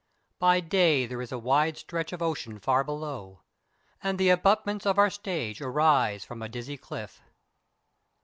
By 0.39 0.61
day 0.61 1.05
there 1.05 1.21
is 1.21 1.31
a 1.31 1.37
wide 1.37 1.77
stretch 1.77 2.11
of 2.11 2.23
ocean 2.23 2.57
far 2.57 2.83
below, 2.83 3.41
and 4.01 4.17
the 4.17 4.29
abutments 4.31 4.87
of 4.87 4.97
our 4.97 5.11
stage 5.11 5.61
arise 5.61 6.23
from 6.23 6.41
a 6.41 6.49
dizzy 6.49 6.75
cliff. 6.75 7.21